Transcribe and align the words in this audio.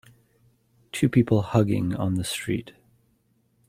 Two 0.91 1.09
people 1.09 1.43
hugging 1.43 1.95
on 1.95 2.15
the 2.15 2.23
street. 2.23 2.71